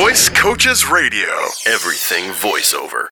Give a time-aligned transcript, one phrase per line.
[0.00, 1.28] Voice Coaches Radio.
[1.66, 3.08] Everything voiceover.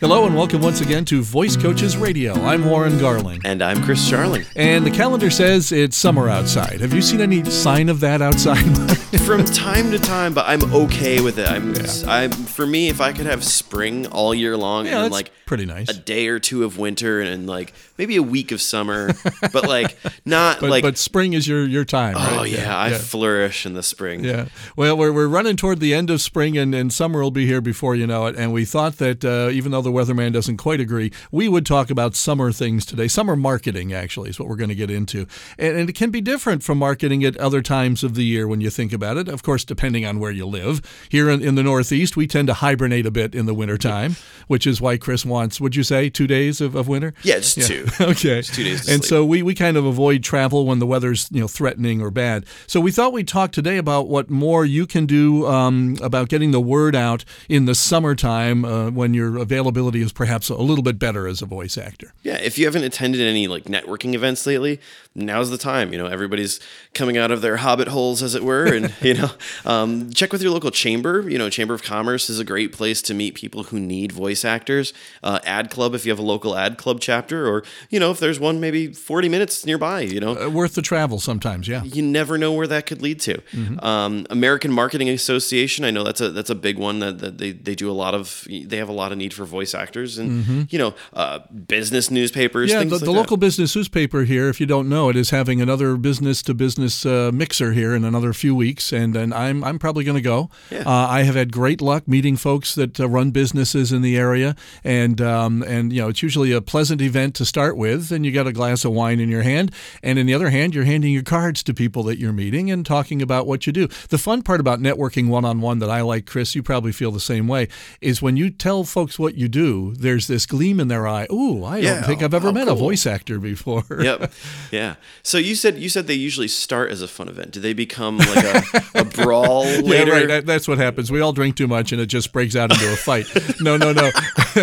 [0.00, 2.34] Hello and welcome once again to Voice Coaches Radio.
[2.34, 3.40] I'm Warren Garling.
[3.46, 4.46] And I'm Chris Charling.
[4.54, 6.82] And the calendar says it's summer outside.
[6.82, 8.62] Have you seen any sign of that outside?
[9.22, 11.48] From time to time, but I'm okay with it.
[11.48, 11.74] I'm,
[12.06, 15.32] I'm for me, if I could have spring all year long Yeah, and that's like
[15.46, 15.88] pretty nice.
[15.88, 19.10] a day or two of winter and, like maybe a week of summer,
[19.52, 22.50] but like not but, like but spring is your, your time, oh right?
[22.50, 24.24] yeah, I flourish in the spring.
[24.24, 24.46] Yeah.
[24.76, 27.60] Well, we're, we're running toward the end of spring and, and summer will be here
[27.60, 28.36] before you know it.
[28.36, 31.90] And we thought that uh, even though the weatherman doesn't quite agree, we would talk
[31.90, 33.08] about summer things today.
[33.08, 35.26] Summer marketing, actually, is what we're going to get into.
[35.58, 38.60] And, and it can be different from marketing at other times of the year when
[38.60, 39.28] you think about it.
[39.28, 40.80] Of course, depending on where you live.
[41.08, 44.66] Here in, in the Northeast, we tend to hibernate a bit in the wintertime, which
[44.66, 47.14] is why Chris wants, would you say, two days of, of winter?
[47.22, 47.87] Yeah, just two.
[48.00, 48.42] okay.
[48.42, 49.04] two days and sleep.
[49.04, 52.44] so we, we kind of avoid travel when the weather's you know threatening or bad.
[52.66, 56.50] So we thought we'd talk today about what more you can do um, about getting
[56.50, 60.98] the word out in the summertime uh, when your availability is perhaps a little bit
[60.98, 62.12] better as a voice actor.
[62.22, 64.80] Yeah, if you haven't attended any like networking events lately,
[65.14, 65.92] now's the time.
[65.92, 66.60] You know, everybody's
[66.94, 69.30] coming out of their hobbit holes, as it were, and you know,
[69.64, 71.28] um, check with your local chamber.
[71.28, 74.44] You know, Chamber of Commerce is a great place to meet people who need voice
[74.44, 74.92] actors.
[75.22, 78.20] Uh, ad Club, if you have a local ad club chapter, or you know, if
[78.20, 80.00] there's one maybe 40 minutes nearby.
[80.00, 81.82] You know, Uh, worth the travel sometimes, yeah.
[81.84, 83.38] you never know where that could lead to.
[83.52, 83.84] Mm-hmm.
[83.84, 87.52] Um, American Marketing Association, I know that's a that's a big one that, that they,
[87.52, 88.46] they do a lot of.
[88.48, 92.70] They have a lot of need for voice actors, and you know, uh, business newspapers.
[92.70, 92.74] Mm-hmm.
[92.74, 95.30] Yeah, things the, like the local business newspaper here, if you don't know it, is
[95.30, 99.62] having another business to business uh, mixer here in another few weeks, and, and I'm,
[99.64, 100.50] I'm probably going to go.
[100.70, 100.80] Yeah.
[100.80, 104.54] Uh, I have had great luck meeting folks that uh, run businesses in the area,
[104.84, 108.32] and um, and you know it's usually a pleasant event to start with, and you
[108.32, 111.12] got a glass of wine in your hand, and in the other hand, you're handing
[111.12, 113.88] your cards to people that you're meeting and talking about what you do.
[114.08, 117.10] The fun part about networking one on one that I like, Chris, you probably feel
[117.10, 117.68] the same way,
[118.00, 121.26] is when you tell folks what you do, there's this gleam in their eye.
[121.32, 121.94] Ooh, I Yeah.
[121.94, 123.84] don't think I've ever met a voice actor before.
[124.00, 124.32] yep.
[124.70, 124.94] Yeah.
[125.22, 127.50] So you said you said they usually start as a fun event.
[127.52, 128.62] Do they become like a,
[128.94, 130.26] a brawl Yeah, right.
[130.28, 131.10] That, that's what happens.
[131.10, 133.26] We all drink too much, and it just breaks out into a fight.
[133.60, 134.10] no, no, no.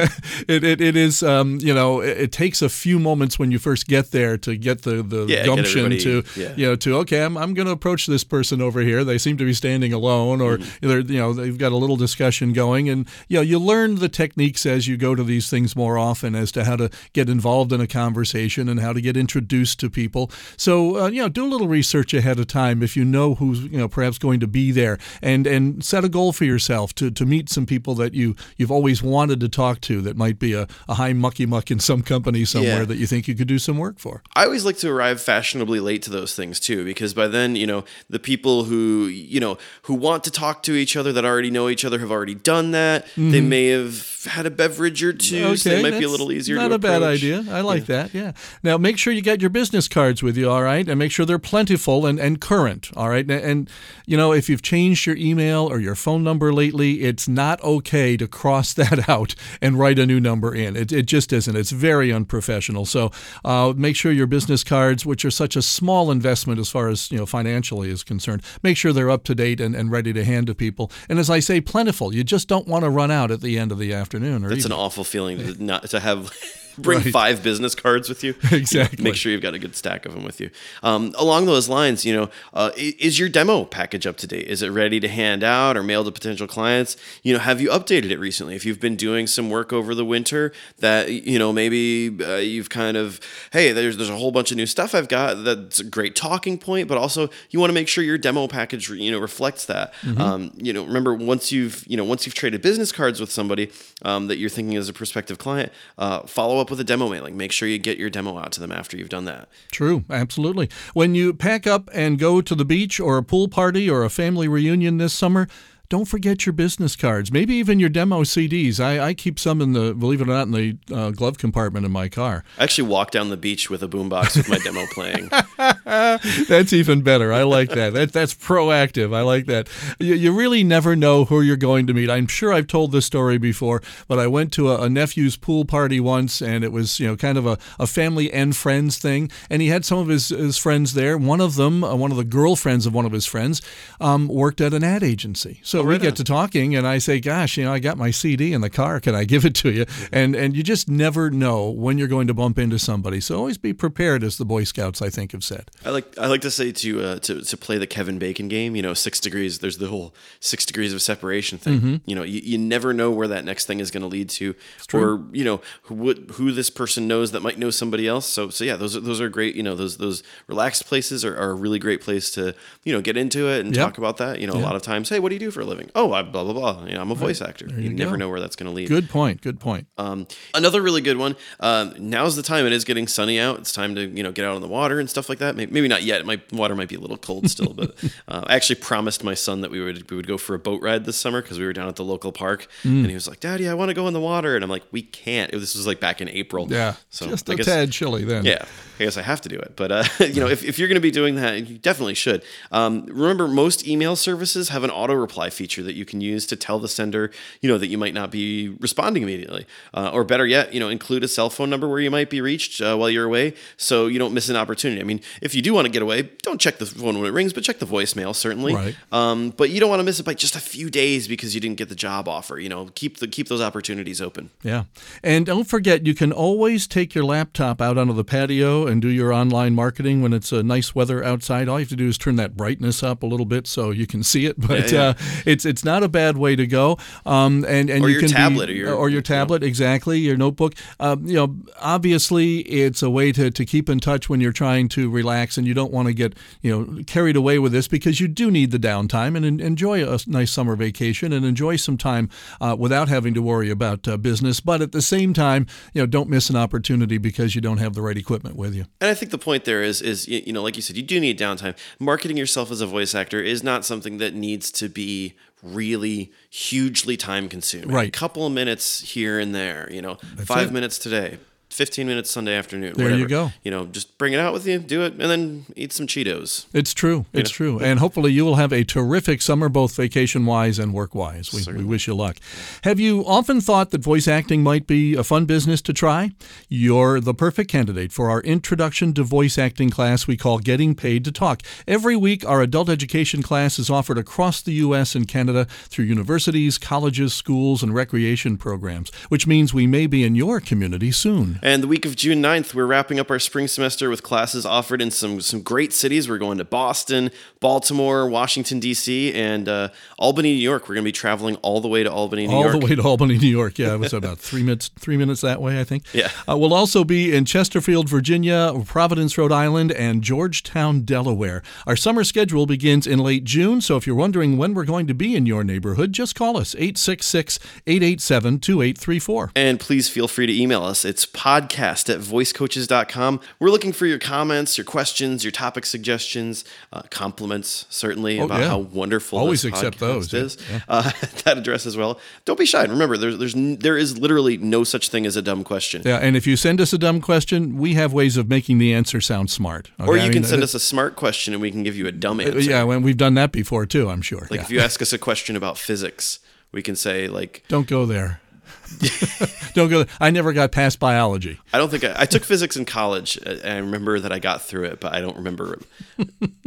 [0.47, 1.23] it, it, it is.
[1.23, 4.55] Um, you know, it, it takes a few moments when you first get there to
[4.55, 6.53] get the the Yeah, gumption to yeah.
[6.55, 9.03] you know to okay, I'm I'm going to approach this person over here.
[9.03, 10.87] They seem to be standing alone, or Mm-hmm.
[10.87, 14.09] they're you know they've got a little discussion going, and you know you learn the
[14.09, 17.71] techniques as you go to these things more often as to how to get involved
[17.73, 20.31] in a conversation and how to get introduced to people.
[20.57, 23.61] So uh, you know, do a little research ahead of time if you know who's
[23.63, 27.11] you know perhaps going to be there, and and set a goal for yourself to,
[27.11, 30.53] to meet some people that you you've always wanted to talk to that might be
[30.53, 32.84] a, a high mucky muck in some company somewhere Yeah.
[32.85, 34.23] That you think you could do some work for.
[34.35, 37.67] I always like to arrive fashionably late to those things too, because by then, you
[37.67, 41.51] know, the people who, you know, who want to talk to each other that already
[41.51, 43.05] know each other have already done that.
[43.15, 43.49] They mm-hmm.
[43.49, 46.69] may have had a beverage or two, so they might be a little easier Not
[46.69, 47.43] to a bad idea.
[47.49, 48.13] I like that.
[48.13, 48.33] Yeah.
[48.63, 51.25] Now make sure you get your business cards with you, all right, and make sure
[51.25, 53.29] they're plentiful and, and current, all right.
[53.29, 53.69] And, and
[54.05, 58.17] you know if you've changed your email or your phone number lately, it's not okay
[58.17, 60.75] to cross that out and write a new number in.
[60.75, 61.55] It, it just isn't.
[61.55, 62.64] It's very unprofessional.
[62.85, 63.11] So
[63.43, 67.11] uh, make sure your business cards, which are such a small investment as far as
[67.11, 70.23] you know financially is concerned, make sure they're up to date and, and ready to
[70.23, 70.91] hand to people.
[71.09, 72.13] And as I say, plentiful.
[72.13, 74.65] You just don't want to run out at the end of the afternoon or It's
[74.65, 76.31] an awful feeling to not to have
[76.77, 77.11] bring Right.
[77.11, 78.35] five business cards with you.
[78.51, 79.03] Exactly.
[79.03, 80.49] Make sure you've got a good stack of them with you.
[80.81, 84.47] Um, along those lines, you know, uh, is your demo package up to date?
[84.47, 86.95] Is it ready to hand out or mail to potential clients?
[87.21, 88.55] You know, have you updated it recently?
[88.55, 92.69] If you've been doing some work over the winter that you know maybe uh, you've
[92.69, 93.19] kind of
[93.51, 96.57] hey, there's there's a whole bunch of new stuff I've got that's a great talking
[96.57, 99.93] point, but also you want to make sure your demo package you know reflects that.
[100.01, 100.21] Mm-hmm.
[100.21, 103.71] Um, you know, remember once you've you know once you've traded business cards with somebody
[104.03, 107.37] um, that you're thinking as a prospective client, uh, follow up with a demo mailing.
[107.37, 109.47] Make sure you get your demo out to them after you've done that.
[109.71, 110.67] True, absolutely.
[110.95, 114.09] When you pack up and go to the beach or a pool party or a
[114.09, 115.47] family reunion this summer,
[115.89, 118.79] don't forget your business cards, maybe even your demo CDs.
[118.79, 121.85] I, I keep some in the, believe it or not, in the uh, glove compartment
[121.85, 122.43] in my car.
[122.57, 125.29] I actually walk down the beach with a boombox with my demo playing.
[126.47, 127.31] That's even better.
[127.31, 127.93] I like that.
[127.93, 129.13] that that's proactive.
[129.13, 129.67] I like that.
[129.99, 132.09] You, you really never know who you're going to meet.
[132.09, 135.65] I'm sure I've told this story before, but I went to a, a nephew's pool
[135.65, 139.29] party once, and it was you know kind of a, a family and friends thing,
[139.49, 141.17] and he had some of his, his friends there.
[141.17, 143.61] One of them, uh, one of the girlfriends of one of his friends,
[143.99, 145.59] um, worked at an ad agency.
[145.63, 146.15] So so we get on.
[146.15, 148.99] to talking, and I say, "Gosh, you know, I got my CD in the car.
[148.99, 152.27] Can I give it to you?" And and you just never know when you're going
[152.27, 153.19] to bump into somebody.
[153.21, 155.69] So always be prepared, as the Boy Scouts I think have said.
[155.85, 158.75] I like I like to say to uh, to to play the Kevin Bacon game.
[158.75, 159.59] You know, six degrees.
[159.59, 161.77] There's the whole six degrees of separation thing.
[161.77, 161.95] Mm-hmm.
[162.05, 164.55] You know, you, you never know where that next thing is going to lead to,
[164.93, 168.25] or you know who who this person knows that might know somebody else.
[168.25, 169.55] So so yeah, those are those are great.
[169.55, 173.01] You know, those those relaxed places are, are a really great place to you know
[173.01, 173.85] get into it and Yep.
[173.85, 174.39] talk about that.
[174.39, 175.89] You know, a lot of times, hey, what do you do for a living?
[175.95, 176.85] Oh, I blah blah blah.
[176.85, 177.67] You know, I'm a voice actor.
[177.67, 178.17] You, you never go.
[178.17, 178.87] know where that's going to lead.
[178.87, 179.41] Good point.
[179.41, 179.87] Good point.
[179.97, 181.35] Um, another really good one.
[181.59, 182.65] Um, now's the time.
[182.65, 183.59] It is getting sunny out.
[183.59, 185.55] It's time to you know get out on the water and stuff like that.
[185.55, 186.25] Maybe, maybe not yet.
[186.25, 187.95] My water might be a little cold still, but
[188.27, 190.81] uh, I actually promised my son that we would we would go for a boat
[190.81, 192.99] ride this summer because we were down at the local park, Mm.
[193.01, 194.83] and he was like, "Daddy, I want to go in the water," and I'm like,
[194.91, 196.67] "We can't." This was like back in April.
[196.69, 198.45] Yeah, so just I a guess- tad chilly then.
[198.45, 198.65] yeah,
[198.99, 199.73] I guess I have to do it.
[199.75, 202.43] But uh, you know, if, if you're going to be doing that, you definitely should.
[202.71, 206.55] Um, remember, most email services have an auto reply feature that you can use to
[206.55, 207.31] tell the sender,
[207.61, 210.89] you know, that you might not be responding immediately, uh, or better yet, you know,
[210.89, 214.07] include a cell phone number where you might be reached uh, while you're away, so
[214.07, 215.01] you don't miss an opportunity.
[215.01, 217.33] I mean, if you do want to get away, don't check the phone when it
[217.33, 218.75] rings, but check the voicemail certainly.
[218.75, 218.95] Right.
[219.11, 221.61] Um, but you don't want to miss it by just a few days because you
[221.61, 222.59] didn't get the job offer.
[222.59, 224.49] You know, keep the keep those opportunities open.
[224.63, 224.85] Yeah.
[225.23, 229.07] And don't forget, you can always take your laptop out onto the patio and do
[229.07, 231.67] your online marketing when it's a nice weather outside.
[231.67, 234.07] All you have to do is turn that brightness up a little bit so you
[234.07, 234.55] can see it.
[234.65, 235.09] But Yeah, yeah.
[235.09, 235.13] Uh,
[235.45, 236.97] it's it's not a bad way to go.
[237.25, 239.21] Um, and, and Or you your can be- tablet or your- or your you know.
[239.21, 240.73] tablet, exactly, your notebook.
[240.99, 244.89] Um, you know, obviously, it's a way to, to keep in touch when you're trying
[244.89, 248.19] to relax and you don't want to get, you know, carried away with this because
[248.19, 251.97] you do need the downtime and en- enjoy a nice summer vacation and enjoy some
[251.97, 252.29] time
[252.61, 254.59] uh, without having to worry about uh, business.
[254.59, 257.93] But at the same time, you know, don't miss an opportunity because you don't have
[257.93, 258.85] the right equipment with you.
[259.01, 261.19] And I think the point there is, is you know, like you said, you do
[261.19, 261.75] need downtime.
[261.99, 267.17] Marketing yourself as a voice actor is not something that needs to be really hugely
[267.17, 267.89] time consuming.
[267.89, 268.07] Right.
[268.07, 269.87] A couple of minutes here and there.
[269.91, 270.15] You know,
[270.45, 270.73] five it.
[270.73, 271.37] minutes today.
[271.75, 272.93] 15 minutes Sunday afternoon.
[272.95, 273.51] There you go.
[273.63, 276.65] You know, just bring it out with you, do it, and then eat some Cheetos.
[276.73, 277.25] It's true.
[277.33, 277.79] It's true.
[277.79, 281.51] And hopefully you will have a terrific summer, both vacation wise and work wise.
[281.51, 282.37] We, we wish you luck.
[282.83, 286.31] Have you often thought that voice acting might be a fun business to try?
[286.69, 291.25] You're the perfect candidate for our introduction to voice acting class we call Getting Paid
[291.25, 291.61] to Talk.
[291.87, 295.13] Every week, our adult education class is offered across the U.S.
[295.13, 300.35] and Canada through universities, colleges, schools, and recreation programs, which means we may be in
[300.35, 301.59] your community soon.
[301.65, 305.01] And the week of June 9th, we're wrapping up our spring semester with classes offered
[305.01, 306.29] in some some great cities.
[306.29, 309.89] We're going to Boston, Baltimore, Washington, D.C., and uh,
[310.19, 310.83] Albany, New York.
[310.83, 312.75] We're going to be traveling all the way to Albany, New all York.
[312.75, 313.79] All the way to Albany, New York.
[313.79, 316.03] Yeah, it was about three minutes, three minutes that way, I think.
[316.15, 316.29] Yeah.
[316.47, 321.61] Uh, we'll also be in Chesterfield, Virginia, Providence, Rhode Island, and Georgetown, Delaware.
[321.85, 325.13] Our summer schedule begins in late June, so if you're wondering when we're going to
[325.13, 329.51] be in your neighborhood, just call us 866 887 2834.
[329.55, 331.03] And please feel free to email us.
[331.03, 333.39] It's podcast at voicecoaches.com.
[333.59, 338.69] We're looking for your comments, your questions, your topic suggestions, uh, compliments, certainly, about yeah.
[338.69, 340.57] how wonderful Always this accept podcast those, yeah, is.
[340.87, 341.11] Uh,
[341.43, 342.19] that address as well.
[342.45, 342.83] Don't be shy.
[342.83, 346.01] And remember, there's, there's, there is literally no such thing as a dumb question.
[346.05, 348.93] Yeah, and if you send us a dumb question, we have ways of making the
[348.93, 349.91] answer sound smart.
[349.99, 352.07] Or you I can send uh, us a smart question and we can give you
[352.07, 352.59] a dumb answer.
[352.59, 354.47] Yeah, when we've done that before too, I'm sure.
[354.49, 354.61] Like Yeah.
[354.61, 356.39] if you ask us a question about physics,
[356.71, 358.41] we can say like, Don't go there.
[359.73, 360.05] Don't go.
[360.19, 361.59] I never got past biology.
[361.73, 363.37] I don't think I, I took physics in college.
[363.45, 365.79] uh, I remember that I got through it, but I don't remember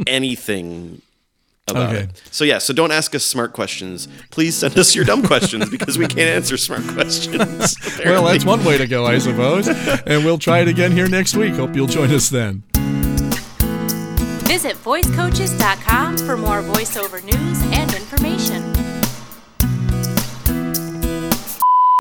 [0.05, 1.01] anything
[1.67, 2.03] about Okay.
[2.03, 2.21] it.
[2.31, 4.07] So yeah, so don't ask us smart questions.
[4.31, 7.75] Please send us your dumb questions because we can't answer smart questions.
[8.05, 9.67] Well, that's one way to go, I suppose.
[9.67, 11.53] And we'll try it again here next week.
[11.53, 12.63] Hope you'll join us then.
[14.47, 18.68] Visit voicecoaches.com for more voiceover news and information.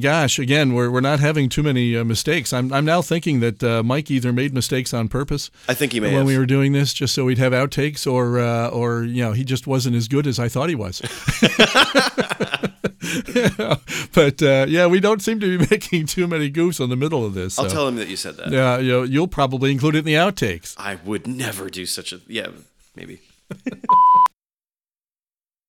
[0.01, 2.53] Gosh, again, we're, we're not having too many uh, mistakes.
[2.53, 6.01] I'm, I'm now thinking that uh, Mike either made mistakes on purpose I think he
[6.01, 6.27] may when have.
[6.27, 9.45] we were doing this, just so we'd have outtakes, or uh, or you know he
[9.45, 11.01] just wasn't as good as I thought he was.
[14.15, 17.25] but uh, yeah, we don't seem to be making too many goofs in the middle
[17.25, 17.59] of this.
[17.59, 18.51] I'll tell him that you said that.
[18.51, 20.75] Yeah, you know, you'll probably include it in the outtakes.
[20.79, 22.49] I would never do such a yeah,
[22.95, 23.21] maybe.